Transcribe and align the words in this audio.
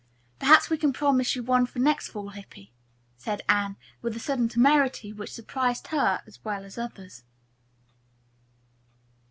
"Perhaps 0.39 0.71
we 0.71 0.79
can 0.79 0.93
promise 0.93 1.35
you 1.35 1.43
one 1.43 1.67
for 1.67 1.77
next 1.77 2.07
fall, 2.07 2.29
Hippy," 2.29 2.73
said 3.17 3.43
Anne, 3.47 3.77
with 4.01 4.15
a 4.15 4.19
sudden 4.19 4.49
temerity 4.49 5.13
which 5.13 5.31
surprised 5.31 5.89
her 5.89 6.23
as 6.25 6.43
well 6.43 6.65
as 6.65 6.73
the 6.73 6.85
others. 6.85 7.23